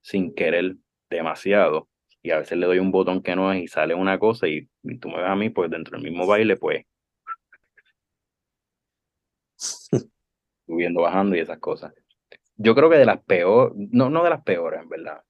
[0.01, 0.77] sin querer
[1.17, 1.89] demasiado
[2.21, 4.69] y a veces le doy un botón que no es y sale una cosa y,
[4.83, 6.85] y tú me ves a mí, pues, dentro del mismo baile, pues,
[10.67, 11.93] subiendo, bajando y esas cosas.
[12.57, 15.23] Yo creo que de las peores, no, no de las peores, en verdad.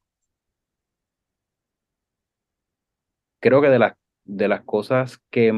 [3.40, 5.52] Creo que de las, de las cosas que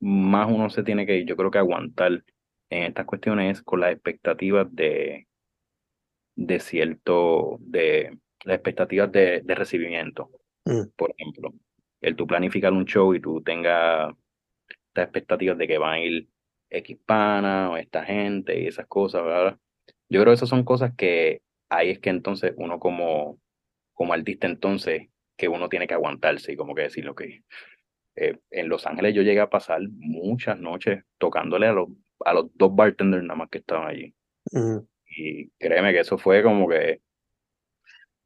[0.00, 2.24] más uno se tiene que, yo creo que aguantar
[2.70, 5.28] en estas cuestiones es con las expectativas de,
[6.36, 10.30] de cierto, de las expectativas de, de recibimiento.
[10.64, 10.88] Mm.
[10.96, 11.52] Por ejemplo,
[12.00, 14.14] el tú planificar un show y tú tengas
[14.88, 16.28] estas expectativas de que van a ir
[16.70, 19.58] X o esta gente y esas cosas, ¿verdad?
[20.08, 23.38] Yo creo que esas son cosas que ahí es que entonces uno como,
[23.92, 27.42] como artista entonces, que uno tiene que aguantarse y como que decir lo que...
[28.16, 31.88] Eh, en Los Ángeles yo llegué a pasar muchas noches tocándole a los,
[32.24, 34.14] a los dos bartenders nada más que estaban allí.
[35.06, 37.00] Y créeme que eso fue como que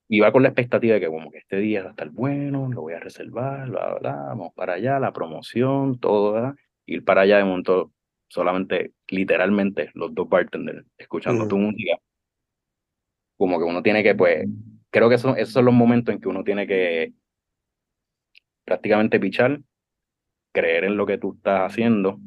[0.09, 2.81] iba con la expectativa de que como que este día va a estar bueno, lo
[2.83, 6.55] voy a reservar, bla, bla, vamos para allá, la promoción, todo, ¿verdad?
[6.87, 7.93] Ir para allá de momento
[8.29, 11.97] solamente, literalmente, los dos bartenders escuchando tu música.
[13.37, 14.47] Como que uno tiene que, pues,
[14.91, 17.13] creo que eso, esos son los momentos en que uno tiene que
[18.65, 19.61] prácticamente pichar,
[20.53, 22.19] creer en lo que tú estás haciendo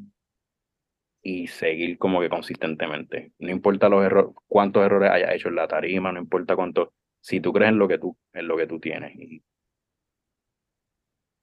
[1.21, 3.31] y seguir como que consistentemente.
[3.39, 7.39] No importa los errores, cuántos errores hayas hecho en la tarima, no importa cuánto, si
[7.39, 9.43] tú crees en lo que tú, en lo que tú tienes y,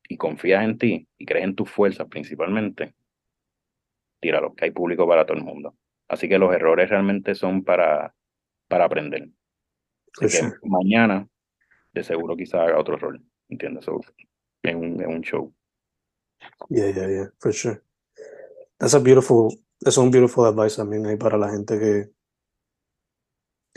[0.09, 2.95] y confías en ti y crees en tus fuerzas principalmente,
[4.21, 5.77] tíralo, que hay público para todo el mundo.
[6.09, 8.15] Así que los errores realmente son para,
[8.67, 9.29] para aprender.
[10.21, 11.29] Así que mañana,
[11.93, 13.85] de seguro quizá haga otro rol, ¿entiendes?
[13.85, 14.01] So,
[14.63, 15.55] en, un, en un show.
[16.69, 17.83] Yeah, yeah, yeah, for sure.
[18.79, 22.11] That's a beautiful, that's un beautiful advice también ahí para la gente que,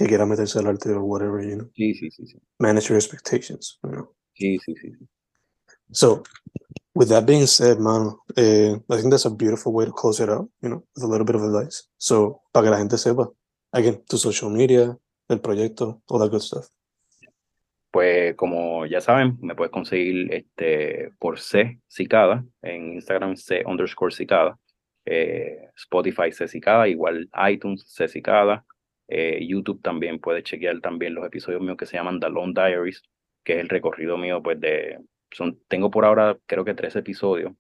[0.02, 1.70] que quiera meterse al arte o whatever, you know.
[1.76, 2.38] Sí, sí, sí, sí.
[2.60, 4.16] Manage your expectations, you know.
[4.34, 4.92] Sí, sí, sí.
[4.98, 5.08] sí.
[5.92, 6.24] So,
[6.94, 10.30] with that being said, man, eh, I think that's a beautiful way to close it
[10.30, 11.90] out, you know, with a little bit of advice.
[11.98, 13.30] So, para que la gente sepa,
[13.74, 14.98] again, tu social media,
[15.30, 16.68] el proyecto, all that good stuff.
[17.92, 24.14] Pues como ya saben, me puedes conseguir este, por C Cicada, en Instagram C underscore
[24.14, 24.58] Cicada,
[25.06, 28.66] eh, Spotify C Cicada, igual iTunes C Cicada,
[29.14, 33.04] eh, YouTube también puedes chequear también los episodios míos que se llaman The Lone Diaries,
[33.44, 35.00] que es el recorrido mío pues de,
[35.32, 37.52] son, tengo por ahora creo que tres episodios.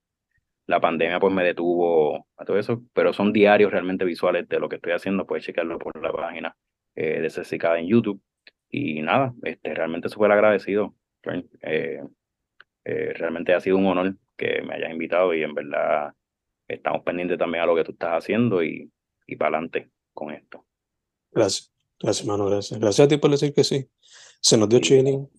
[0.66, 4.70] La pandemia pues me detuvo a todo eso, pero son diarios realmente visuales de lo
[4.70, 6.56] que estoy haciendo, puedes chequearlo por la página
[6.95, 8.22] eh, de C Cicada en YouTube.
[8.70, 10.95] Y nada, este, realmente súper agradecido.
[11.64, 12.02] Eh,
[12.86, 16.14] eh, realmente ha sido un honor que me hayas invitado y en verdad
[16.68, 18.89] estamos pendientes también a lo que tú estás haciendo y,
[19.28, 20.66] y para adelante con esto.
[21.32, 22.79] Gracias, gracias, hermano, gracias.
[22.79, 23.89] Gracias a ti por decir que sí.
[24.41, 25.29] Se nos dio chilling,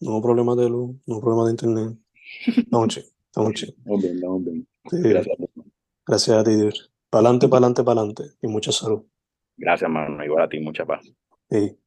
[0.00, 1.98] no hubo problema de luz, no hubo problema de internet.
[2.46, 3.74] Estamos chill, estamos chill.
[3.76, 4.68] Estamos bien, estamos bien.
[4.90, 5.36] Sí, Gracias.
[6.06, 6.92] Gracias a ti, Dios.
[7.08, 8.24] Para adelante, para adelante, para adelante.
[8.42, 9.04] Y mucha salud.
[9.56, 10.22] Gracias, hermano.
[10.24, 11.04] Igual a ti, mucha paz.
[11.50, 11.78] Sí.